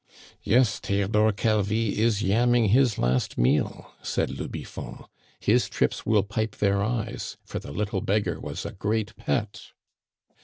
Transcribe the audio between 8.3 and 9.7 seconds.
was a great pet."